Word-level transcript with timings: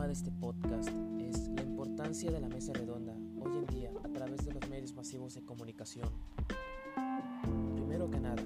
tema 0.00 0.06
de 0.06 0.14
este 0.14 0.30
podcast 0.30 0.88
es 1.18 1.48
la 1.48 1.62
importancia 1.62 2.30
de 2.30 2.40
la 2.40 2.48
mesa 2.48 2.72
redonda 2.72 3.14
hoy 3.38 3.58
en 3.58 3.66
día 3.66 3.92
a 4.02 4.08
través 4.08 4.46
de 4.46 4.54
los 4.54 4.66
medios 4.70 4.94
masivos 4.94 5.34
de 5.34 5.44
comunicación. 5.44 6.08
Primero 7.74 8.10
que 8.10 8.18
nada, 8.18 8.42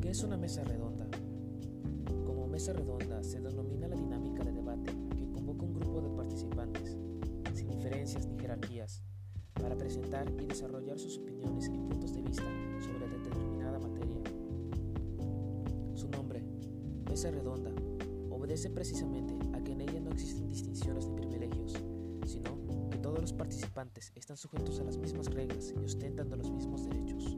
¿qué 0.00 0.08
es 0.08 0.22
una 0.22 0.38
mesa 0.38 0.64
redonda? 0.64 1.06
Como 2.24 2.46
mesa 2.46 2.72
redonda 2.72 3.22
se 3.22 3.38
denomina 3.38 3.86
la 3.86 3.96
dinámica 3.96 4.42
de 4.42 4.52
debate 4.52 4.90
que 5.14 5.30
convoca 5.30 5.62
un 5.66 5.74
grupo 5.74 6.00
de 6.00 6.08
participantes, 6.08 6.96
sin 7.52 7.68
diferencias 7.68 8.26
ni 8.26 8.38
jerarquías, 8.38 9.02
para 9.60 9.76
presentar 9.76 10.32
y 10.40 10.46
desarrollar 10.46 10.98
sus 10.98 11.18
opiniones 11.18 11.66
y 11.66 11.76
puntos 11.76 12.14
de 12.14 12.22
vista 12.22 12.50
sobre 12.80 13.08
determinada 13.08 13.78
materia. 13.78 14.22
Su 15.94 16.08
nombre, 16.08 16.42
mesa 17.10 17.30
redonda, 17.30 17.72
obedece 18.30 18.70
precisamente 18.70 19.36
a 19.52 19.57
en 19.78 19.88
ella 19.88 20.00
no 20.00 20.10
existen 20.10 20.48
distinciones 20.48 21.06
ni 21.06 21.14
privilegios, 21.14 21.74
sino 22.26 22.58
que 22.90 22.98
todos 22.98 23.20
los 23.20 23.32
participantes 23.32 24.12
están 24.16 24.36
sujetos 24.36 24.80
a 24.80 24.84
las 24.84 24.98
mismas 24.98 25.26
reglas 25.26 25.72
y 25.76 25.78
ostentan 25.78 26.30
los 26.30 26.50
mismos 26.50 26.84
derechos. 26.88 27.36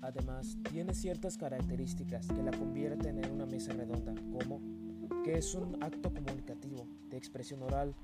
Además, 0.00 0.56
tiene 0.70 0.94
ciertas 0.94 1.36
características 1.36 2.26
que 2.26 2.42
la 2.42 2.50
convierten 2.50 3.22
en 3.22 3.30
una 3.30 3.46
mesa 3.46 3.72
redonda, 3.72 4.14
como 4.32 4.60
que 5.22 5.38
es 5.38 5.54
un 5.54 5.82
acto 5.82 6.12
comunicativo, 6.12 6.88
de 7.08 7.16
expresión 7.16 7.62
oral, 7.62 7.94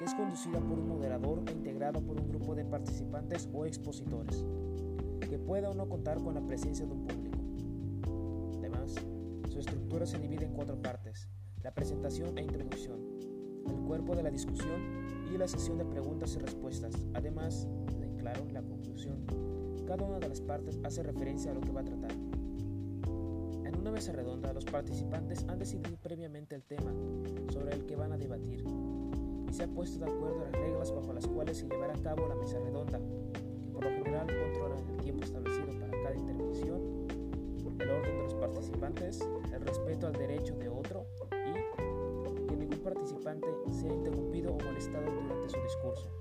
que 0.00 0.06
es 0.06 0.14
conducida 0.14 0.58
por 0.60 0.78
un 0.78 0.88
moderador 0.88 1.42
e 1.46 1.52
integrada 1.52 2.00
por 2.00 2.18
un 2.18 2.26
grupo 2.26 2.54
de 2.54 2.64
participantes 2.64 3.46
o 3.52 3.66
expositores, 3.66 4.46
que 5.28 5.38
pueda 5.38 5.68
o 5.68 5.74
no 5.74 5.90
contar 5.90 6.22
con 6.22 6.32
la 6.32 6.40
presencia 6.40 6.86
de 6.86 6.92
un 6.92 7.04
público. 7.04 7.38
Además, 8.60 8.94
su 9.50 9.58
estructura 9.58 10.06
se 10.06 10.18
divide 10.18 10.46
en 10.46 10.54
cuatro 10.54 10.80
partes, 10.80 11.28
la 11.62 11.74
presentación 11.74 12.38
e 12.38 12.42
introducción, 12.44 12.98
el 13.68 13.78
cuerpo 13.82 14.16
de 14.16 14.22
la 14.22 14.30
discusión 14.30 14.80
y 15.34 15.36
la 15.36 15.46
sesión 15.46 15.76
de 15.76 15.84
preguntas 15.84 16.34
y 16.34 16.38
respuestas, 16.38 16.94
además, 17.12 17.68
en 18.00 18.16
claro, 18.16 18.46
la 18.54 18.62
conclusión. 18.62 19.26
Cada 19.86 20.02
una 20.02 20.18
de 20.18 20.30
las 20.30 20.40
partes 20.40 20.80
hace 20.82 21.02
referencia 21.02 21.50
a 21.50 21.54
lo 21.54 21.60
que 21.60 21.72
va 21.72 21.82
a 21.82 21.84
tratar. 21.84 22.12
En 22.12 23.76
una 23.78 23.90
mesa 23.90 24.12
redonda, 24.12 24.54
los 24.54 24.64
participantes 24.64 25.44
han 25.46 25.58
decidido 25.58 25.98
previamente 26.02 26.54
el 26.54 26.62
tema 26.62 26.90
sobre 27.52 27.74
el 27.74 27.84
que 27.84 27.96
van 27.96 28.12
a 28.12 28.16
debatir 28.16 28.64
y 29.50 29.52
se 29.52 29.64
han 29.64 29.70
puesto 29.70 29.98
de 29.98 30.10
acuerdo 30.10 30.36
en 30.36 30.52
las 30.52 30.60
reglas 30.60 30.94
bajo 30.94 31.12
las 31.12 31.26
cuales 31.26 31.58
se 31.58 31.68
llevará 31.68 31.92
a 31.92 32.02
cabo 32.02 32.28
la 32.28 32.36
mesa 32.36 32.58
redonda, 32.60 33.00
que 33.32 33.70
por 33.72 33.84
lo 33.84 33.90
general 33.90 34.26
controlan 34.26 34.78
el 34.90 34.96
tiempo 34.98 35.24
establecido 35.24 35.66
para 35.80 36.02
cada 36.02 36.14
intervención, 36.14 37.00
el 37.80 37.90
orden 37.90 38.16
de 38.16 38.22
los 38.24 38.34
participantes, 38.34 39.20
el 39.52 39.60
respeto 39.62 40.06
al 40.06 40.12
derecho 40.12 40.54
de 40.56 40.68
otro 40.68 41.06
y 41.32 42.46
que 42.46 42.56
ningún 42.56 42.78
participante 42.78 43.48
sea 43.72 43.92
interrumpido 43.92 44.52
o 44.52 44.58
molestado 44.64 45.10
durante 45.10 45.48
su 45.48 45.60
discurso. 45.62 46.19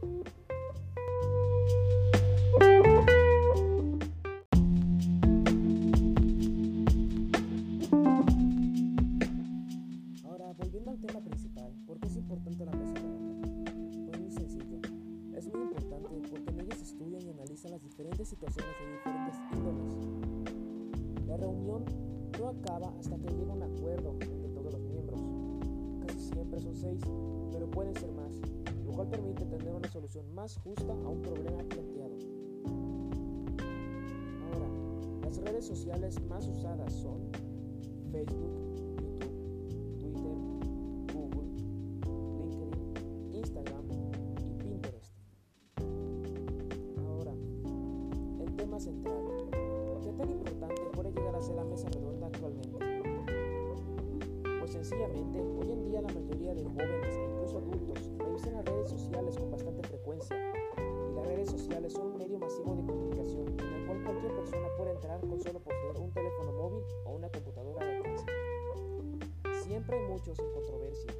Volviendo 10.79 10.91
al 10.91 10.99
tema 10.99 11.19
principal, 11.25 11.73
¿por 11.85 11.99
qué 11.99 12.07
es 12.07 12.15
importante 12.15 12.65
la 12.65 12.71
mesa 12.71 12.93
redonda? 12.93 13.49
Pues 14.07 14.19
muy 14.19 14.31
sencillo. 14.31 14.79
Es 15.35 15.53
muy 15.53 15.61
importante 15.63 16.21
porque 16.29 16.51
en 16.51 16.59
ella 16.61 16.75
se 16.75 16.83
estudian 16.83 17.21
y 17.21 17.29
analizan 17.29 17.71
las 17.71 17.83
diferentes 17.83 18.29
situaciones 18.29 18.71
de 18.79 18.91
diferentes 18.91 19.35
índoles. 19.51 21.27
La 21.27 21.37
reunión 21.37 21.83
no 22.39 22.47
acaba 22.47 22.93
hasta 22.97 23.17
que 23.17 23.27
llega 23.27 23.53
un 23.53 23.63
acuerdo 23.63 24.15
entre 24.21 24.49
todos 24.49 24.73
los 24.73 24.81
miembros. 24.81 25.21
Casi 26.07 26.19
siempre 26.31 26.61
son 26.61 26.75
seis, 26.75 27.01
pero 27.51 27.69
pueden 27.69 27.95
ser 27.95 28.11
más, 28.13 28.39
lo 28.85 28.91
cual 28.93 29.09
permite 29.09 29.45
tener 29.45 29.73
una 29.73 29.89
solución 29.89 30.33
más 30.33 30.57
justa 30.57 30.93
a 30.93 31.07
un 31.09 31.21
problema 31.21 31.61
planteado. 31.63 32.15
Ahora, 34.53 34.69
las 35.23 35.37
redes 35.39 35.65
sociales 35.65 36.21
más 36.29 36.47
usadas 36.47 36.93
son 36.93 37.19
Facebook, 38.11 38.68
central. 48.79 49.19
¿Qué 50.01 50.11
tan 50.13 50.31
importante 50.31 50.81
puede 50.93 51.11
llegar 51.11 51.35
a 51.35 51.41
ser 51.41 51.55
la 51.55 51.65
mesa 51.65 51.89
redonda 51.89 52.27
actualmente? 52.27 52.79
Pues 54.59 54.71
sencillamente, 54.71 55.39
hoy 55.39 55.71
en 55.71 55.83
día 55.83 56.01
la 56.01 56.07
mayoría 56.13 56.53
de 56.53 56.63
jóvenes 56.63 57.15
e 57.15 57.25
incluso 57.25 57.57
adultos 57.57 58.09
revisan 58.17 58.53
las 58.53 58.65
redes 58.65 58.89
sociales 58.89 59.37
con 59.37 59.51
bastante 59.51 59.87
frecuencia. 59.87 60.37
Y 60.77 61.15
las 61.15 61.27
redes 61.27 61.49
sociales 61.49 61.93
son 61.93 62.07
un 62.07 62.17
medio 62.17 62.39
masivo 62.39 62.75
de 62.75 62.85
comunicación 62.85 63.47
en 63.47 63.73
el 63.73 63.85
cual 63.85 64.03
cualquier 64.03 64.35
persona 64.35 64.67
puede 64.77 64.91
entrar 64.91 65.19
con 65.21 65.41
solo 65.41 65.59
poseer 65.59 65.97
un 65.97 66.11
teléfono 66.11 66.51
móvil 66.53 66.83
o 67.05 67.11
una 67.11 67.29
computadora 67.29 67.85
de 67.85 67.97
alcance. 67.97 68.25
Siempre 69.63 69.97
hay 69.97 70.07
muchos 70.07 70.39
en 70.39 70.51
controversia 70.53 71.11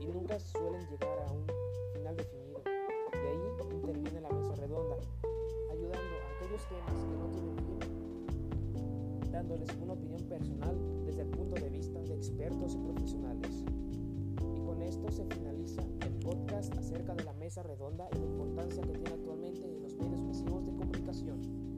y 0.00 0.06
nunca 0.06 0.38
suelen 0.38 0.86
llegar 0.88 1.13
dándoles 9.54 9.82
una 9.82 9.92
opinión 9.92 10.22
personal 10.24 10.76
desde 11.06 11.22
el 11.22 11.28
punto 11.28 11.54
de 11.54 11.68
vista 11.70 12.00
de 12.00 12.14
expertos 12.14 12.74
y 12.74 12.78
profesionales. 12.78 13.64
Y 14.56 14.60
con 14.60 14.82
esto 14.82 15.10
se 15.10 15.24
finaliza 15.26 15.82
el 16.04 16.12
podcast 16.14 16.76
acerca 16.76 17.14
de 17.14 17.24
la 17.24 17.32
mesa 17.34 17.62
redonda 17.62 18.08
y 18.12 18.18
la 18.18 18.26
importancia 18.26 18.82
que 18.82 18.92
tiene 18.92 19.14
actualmente 19.14 19.64
en 19.64 19.82
los 19.82 19.94
medios 19.96 20.22
masivos 20.22 20.66
de 20.66 20.72
comunicación. 20.72 21.73